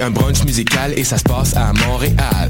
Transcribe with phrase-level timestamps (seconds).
[0.00, 2.49] un brunch musical et ça se passe à Montréal.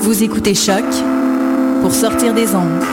[0.00, 0.84] Vous écoutez Choc
[1.82, 2.84] pour sortir des ondes.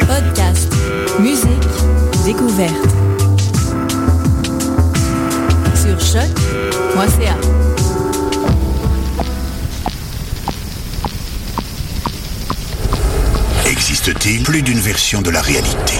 [0.00, 0.72] Podcast,
[1.20, 1.48] musique,
[2.24, 2.74] découverte.
[5.76, 7.36] Sur choc.ca.
[13.70, 15.94] Existe-t-il plus d'une version de la réalité?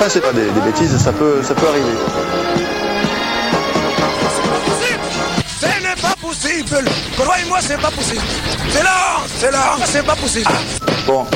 [0.00, 1.86] Ah, c'est pas des, des bêtises, ça peut, ça peut arriver.
[5.60, 6.84] Ce n'est pas possible
[7.18, 8.22] Croyez-moi, c'est pas possible
[8.70, 10.50] C'est là C'est là C'est pas possible
[11.06, 11.26] Bon,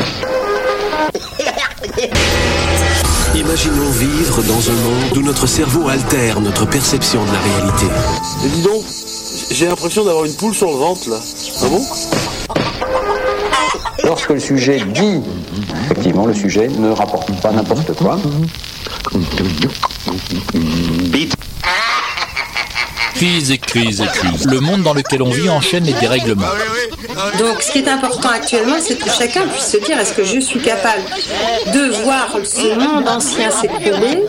[3.35, 7.87] Imaginons vivre dans un monde où notre cerveau altère notre perception de la réalité.
[8.45, 8.85] et dis donc,
[9.51, 11.17] j'ai l'impression d'avoir une poule sur le ventre là.
[11.63, 11.83] Ah bon?
[14.05, 15.23] Lorsque le sujet dit,
[15.85, 18.19] effectivement, le sujet ne rapporte pas n'importe quoi.
[23.15, 24.47] Crise et crise et crise.
[24.47, 26.47] Le monde dans lequel on vit enchaîne les dérèglements.
[27.39, 30.41] Donc, ce qui est important actuellement, c'est que chacun puisse se dire est-ce que je
[30.41, 31.03] suis capable
[31.73, 34.25] de voir ce monde ancien s'écrouler?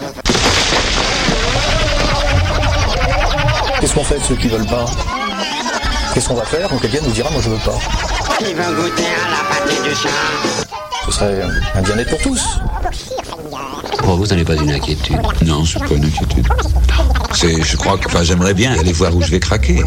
[3.79, 4.85] Qu'est-ce qu'on fait de ceux qui veulent pas?
[6.13, 7.77] Qu'est-ce qu'on va faire quand quelqu'un nous dira moi je veux pas?
[8.37, 10.62] Qui veut goûter à la pâté du chat
[11.13, 11.41] serait
[11.75, 12.59] un bien-être pour tous.
[13.99, 15.17] Pour vous, ça n'est pas une inquiétude?
[15.45, 16.47] Non, c'est pas une inquiétude.
[17.33, 19.83] C'est, je crois que, j'aimerais bien aller voir où je vais craquer.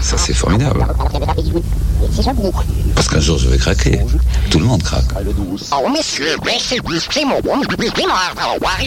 [0.00, 0.86] Ça, c'est formidable.
[2.94, 4.00] Parce qu'un jour, je vais craquer.
[4.50, 5.04] Tout le monde craque.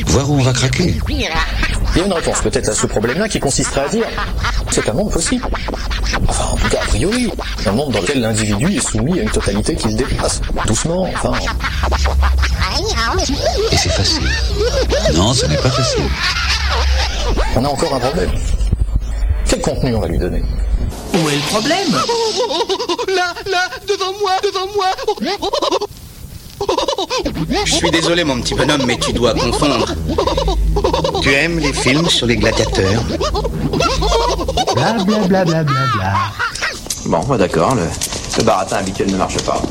[0.07, 0.99] Voir où on va craquer.
[1.09, 4.05] Il y a une réponse peut-être à ce problème-là qui consisterait à dire
[4.71, 5.45] c'est un monde possible.
[6.27, 7.31] Enfin, en tout cas, a priori,
[7.65, 10.41] un monde dans lequel l'individu est soumis à une totalité qui le dépasse.
[10.67, 11.31] Doucement, enfin.
[13.71, 14.23] Et c'est facile.
[15.15, 16.03] Non, ce n'est pas facile.
[17.55, 18.31] On a encore un problème.
[19.47, 20.43] Quel contenu on va lui donner?
[21.13, 21.91] Où est le problème
[23.15, 24.87] Là, là, devant moi, devant moi
[27.65, 29.93] Je suis désolé, mon petit bonhomme, mais tu dois confondre.
[31.21, 33.01] Tu aimes les films sur les gladiateurs
[34.75, 36.13] Bla bla bla bla bla bla.
[37.05, 37.87] Bon, bah d'accord, le,
[38.37, 39.61] le baratin habituel ne marche pas.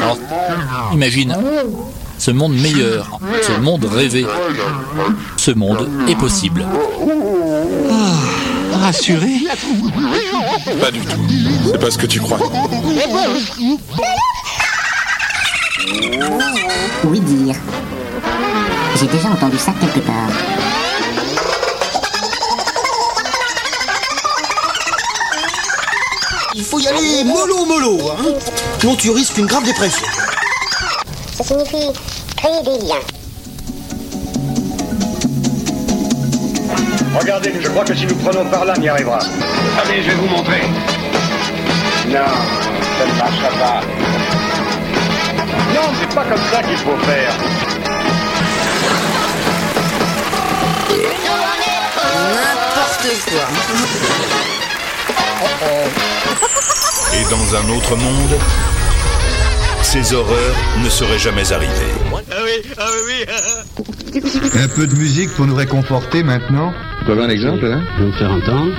[0.00, 1.36] Alors, imagine
[2.26, 4.26] ce monde meilleur, ce monde rêvé.
[5.36, 6.66] Ce monde est possible.
[8.72, 9.42] Rassuré
[10.80, 11.20] Pas du tout.
[11.70, 12.40] C'est pas ce que tu crois.
[17.04, 17.54] Oui dire?
[18.98, 20.28] J'ai déjà entendu ça quelque part.
[26.56, 28.34] Il faut y aller mollo mollo, hein
[28.80, 30.06] Sinon tu risques une grave dépression.
[31.36, 32.15] Ça signifie
[37.18, 39.18] Regardez, je crois que si nous prenons par là, on y arrivera.
[39.80, 40.62] Allez, je vais vous montrer.
[42.08, 42.30] Non,
[42.98, 43.80] ça ne marchera pas.
[45.74, 47.34] Non, c'est pas comme ça qu'il faut faire.
[52.34, 53.46] N'importe quoi.
[57.14, 58.38] Et dans un autre monde
[59.86, 61.94] ces horreurs ne seraient jamais arrivées.
[62.12, 64.20] Ah oui, ah oui,
[64.60, 66.72] Un peu de musique pour nous réconforter maintenant.
[67.06, 68.72] Tu un exemple, hein vous faire entendre.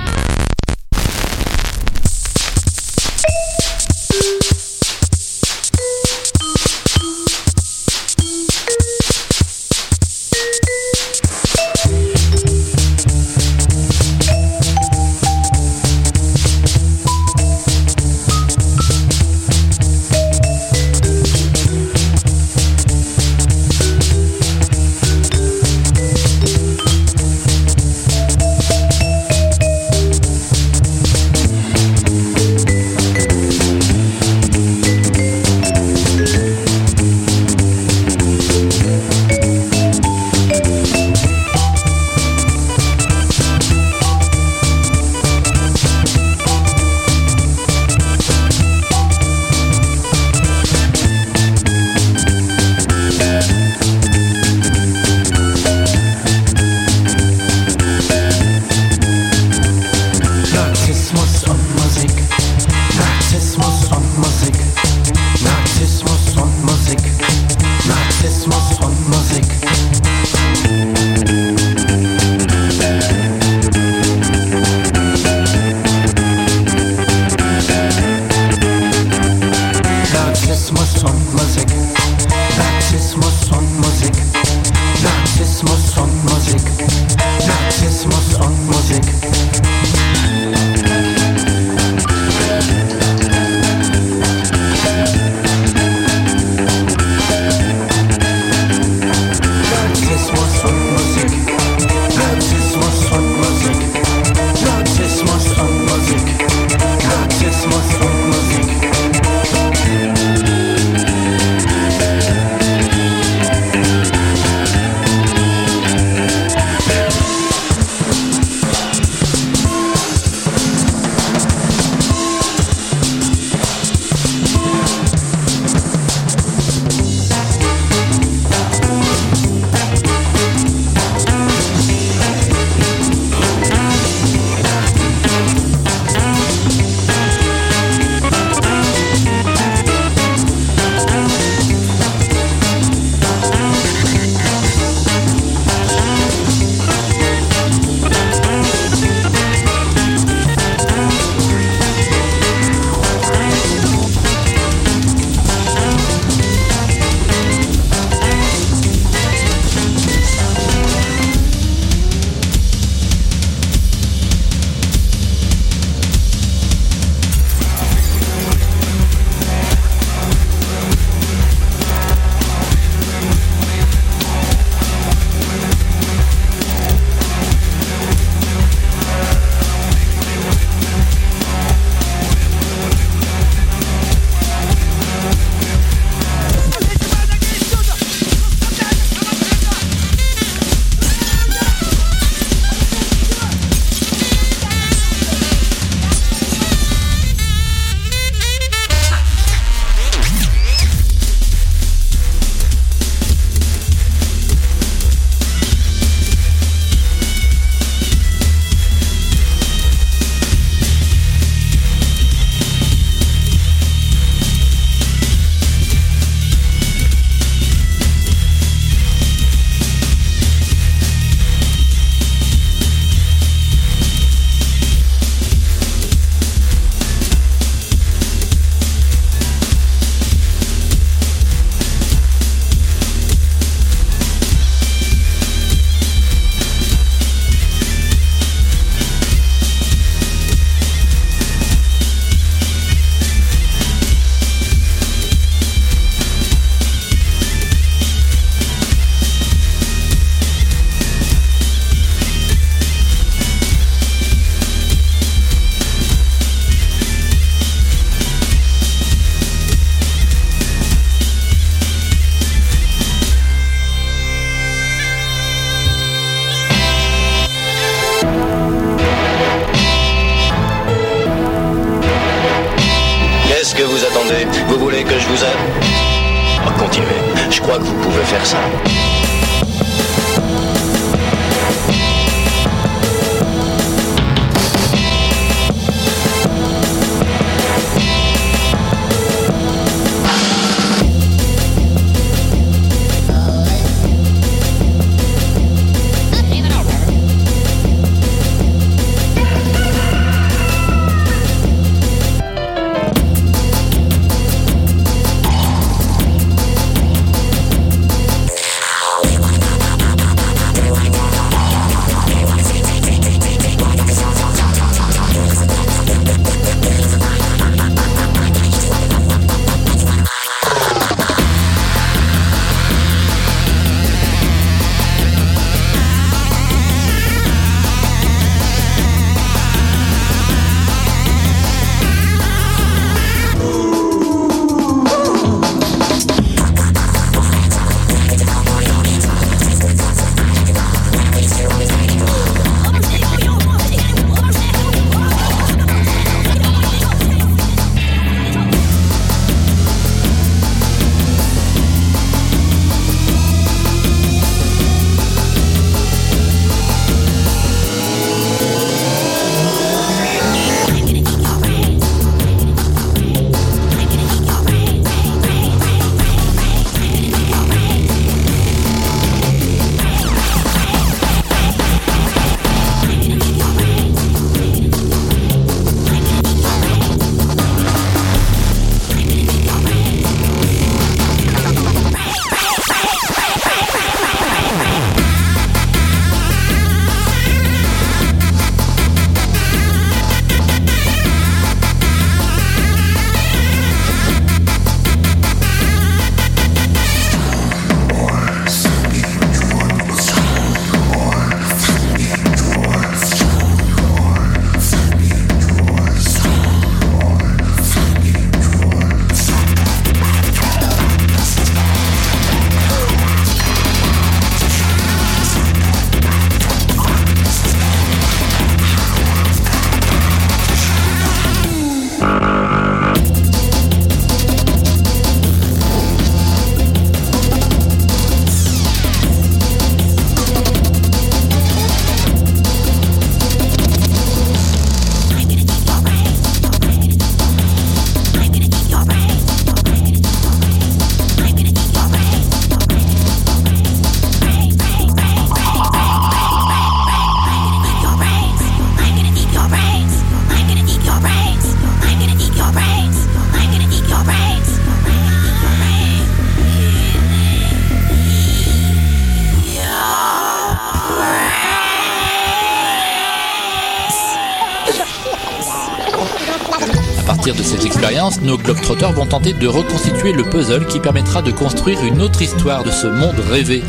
[468.48, 472.82] Nos Globetrotters vont tenter de reconstituer le puzzle qui permettra de construire une autre histoire
[472.82, 473.82] de ce monde rêvé.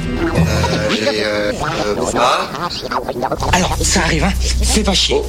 [3.54, 5.16] Alors, ça arrive, hein Fais pas chier.
[5.16, 5.26] Bon.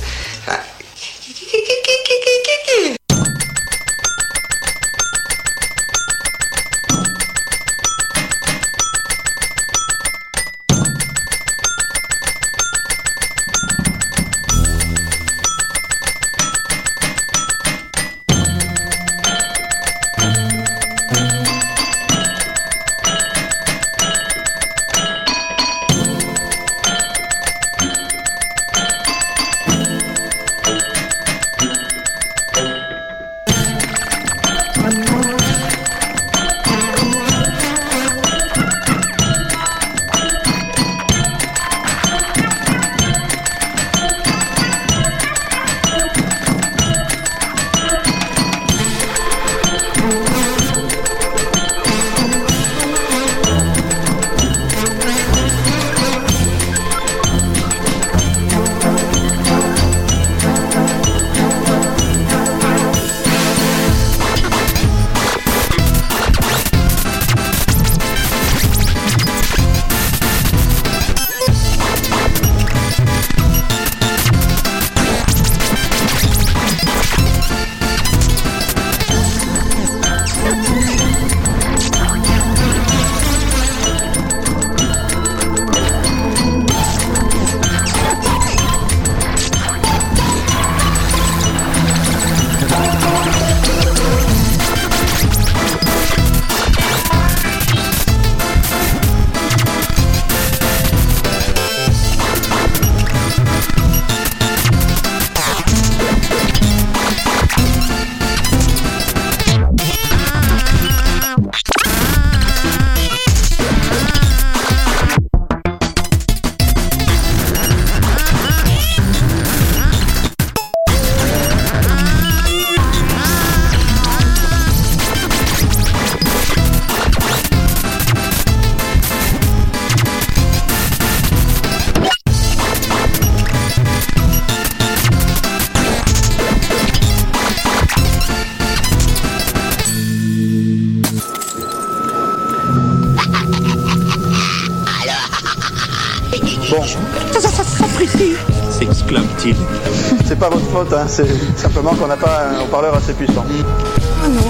[150.93, 151.07] Hein.
[151.09, 153.45] c'est simplement qu'on n'a pas un haut-parleur assez puissant.
[153.49, 154.41] Oh non,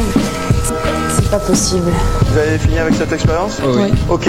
[1.15, 1.91] c'est pas possible.
[2.27, 3.61] Vous avez fini avec cette expérience?
[3.65, 3.93] Oui.
[4.09, 4.29] Ok.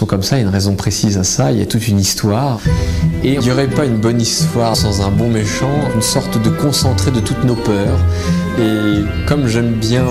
[0.00, 1.98] Comme ça, il y a une raison précise à ça, il y a toute une
[1.98, 2.60] histoire.
[3.22, 6.50] Et il n'y aurait pas une bonne histoire sans un bon méchant, une sorte de
[6.50, 7.98] concentré de toutes nos peurs.
[8.58, 10.04] Et comme j'aime bien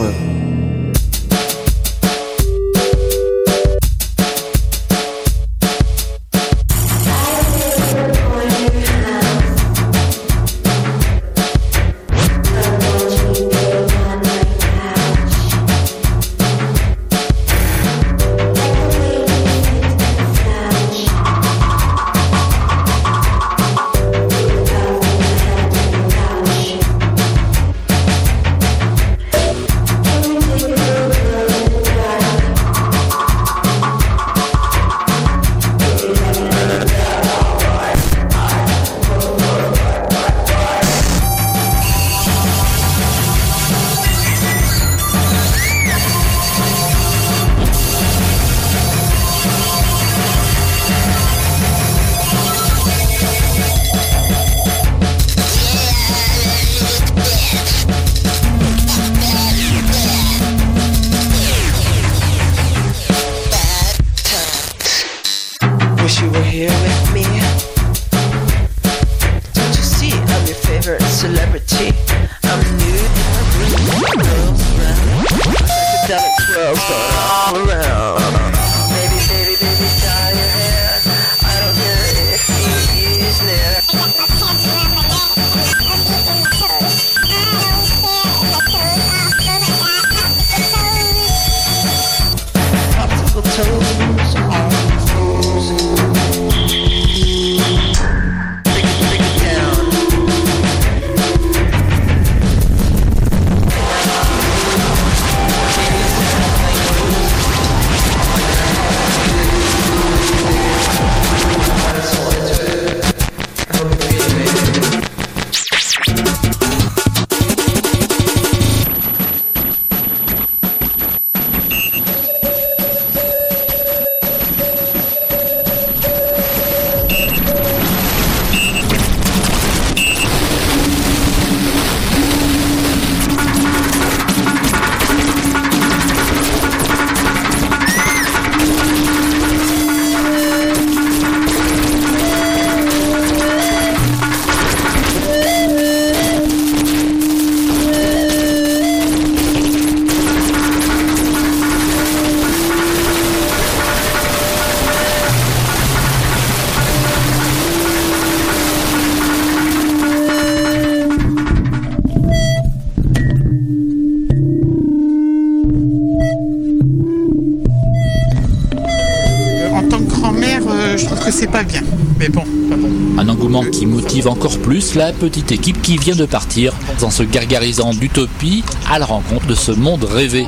[171.52, 171.82] pas bien.
[172.18, 172.90] Mais bon, pas bon.
[173.18, 177.24] Un engouement qui motive encore plus la petite équipe qui vient de partir en se
[177.24, 180.46] gargarisant d'utopie à la rencontre de ce monde rêvé.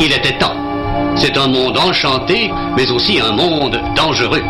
[0.00, 0.54] Il était temps.
[1.16, 4.42] C'est un monde enchanté, mais aussi un monde dangereux.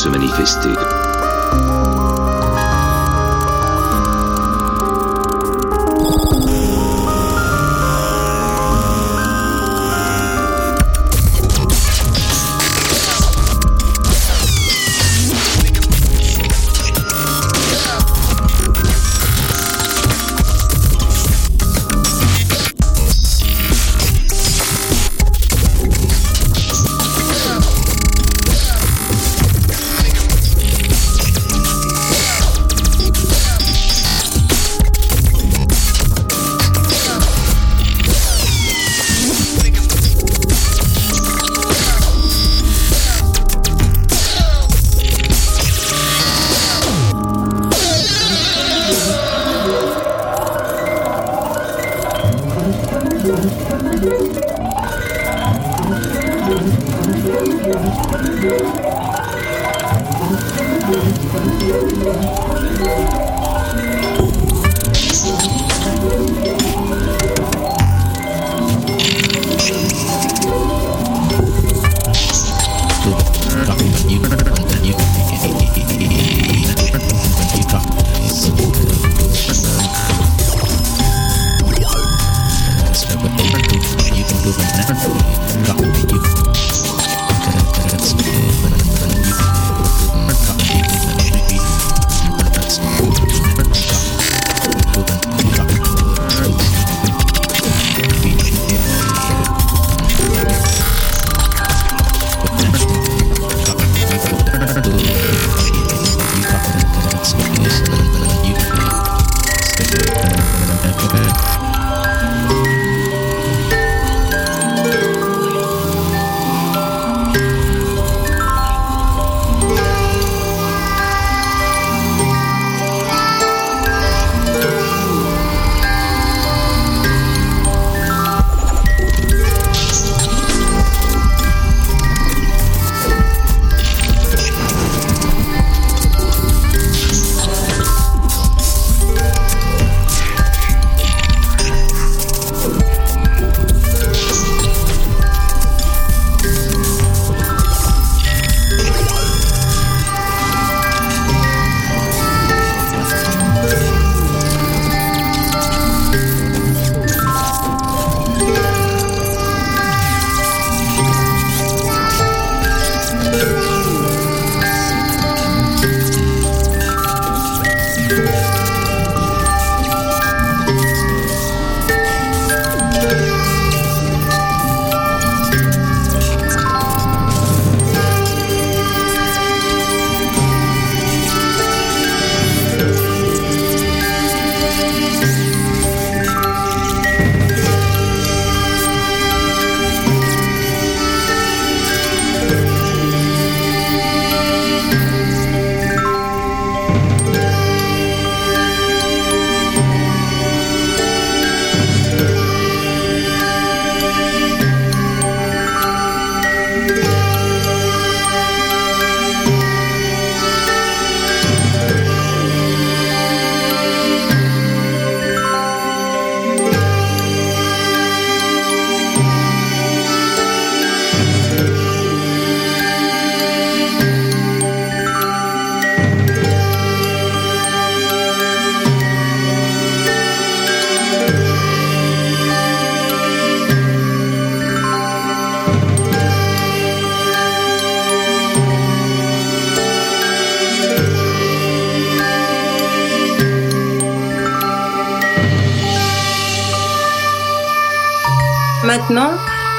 [0.00, 0.99] Se manifester.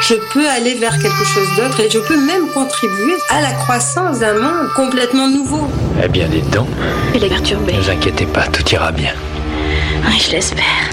[0.01, 4.19] Je peux aller vers quelque chose d'autre et je peux même contribuer à la croissance
[4.19, 5.67] d'un monde complètement nouveau.
[6.03, 6.67] Eh bien, dites donc.
[7.13, 7.73] Il est perturbé.
[7.73, 9.13] Ne vous inquiétez pas, tout ira bien.
[10.07, 10.89] Oui, je l'espère.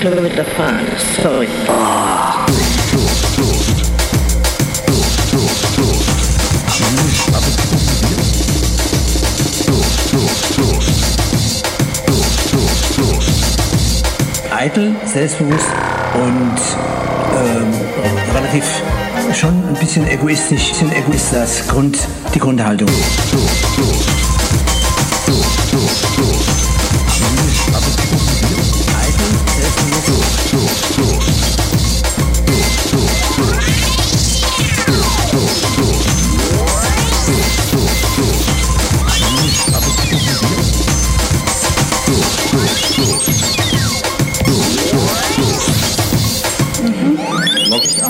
[0.00, 0.86] 4 Kilometer fahren.
[1.22, 1.46] Sorry.
[2.46, 3.86] Durst, Durst, Durst.
[12.96, 13.34] Durst,
[14.46, 15.66] ein eitel, selbstbewusst
[16.14, 16.60] und
[17.36, 17.74] ähm,
[18.34, 18.64] relativ
[19.34, 21.98] schon ein bisschen egoistisch, bisschen egoistisch als Grund,
[22.34, 22.88] die Grundhaltung.
[22.88, 23.78] Durst, Durst.
[23.78, 24.29] Durst,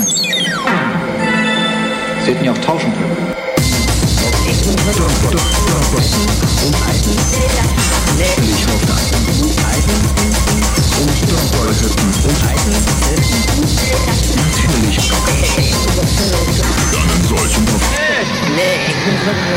[0.09, 0.30] sagen.
[2.24, 3.16] Sie hätten ja auch tauschen können.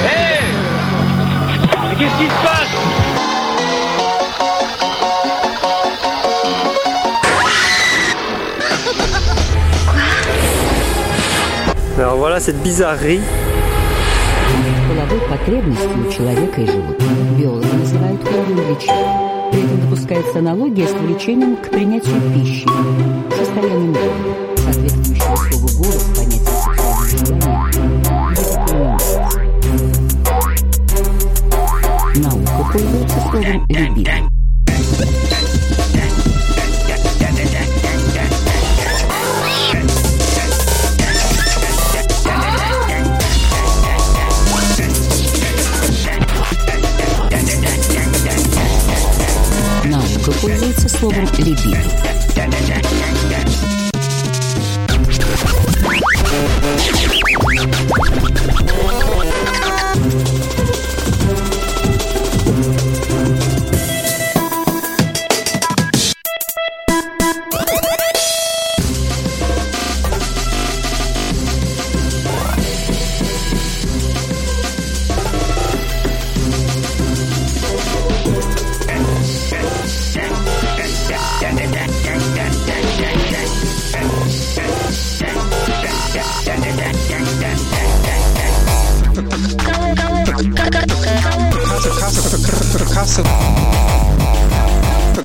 [0.04, 0.44] Hey!
[1.98, 3.23] Qu'est-ce qui se passe
[11.96, 13.22] Alors voilà cette bizarrerie.
[14.90, 17.10] Половой потребностью у человека и животных.
[17.38, 19.52] Биологи называют половым влечением.
[19.52, 22.68] При этом допускается аналогия с влечением к принятию пищи,
[23.38, 24.10] состоянием года.
[24.58, 26.13] Соответствующего слову года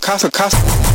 [0.09, 0.88] Casa, Casa.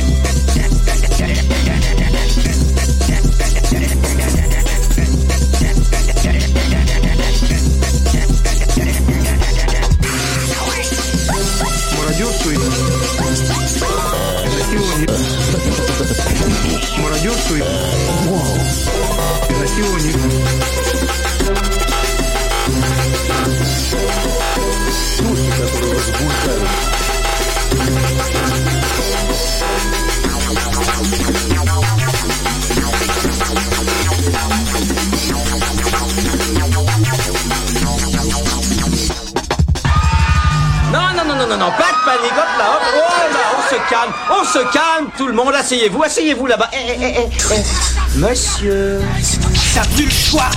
[0.00, 0.29] you
[45.54, 46.70] asseyez-vous, asseyez-vous là-bas.
[46.72, 48.18] Eh, eh, eh, eh.
[48.18, 49.00] Monsieur.
[49.74, 50.50] T'as plus le choix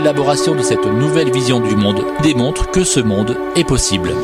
[0.00, 4.14] l'élaboration de cette nouvelle vision du monde démontre que ce monde est possible.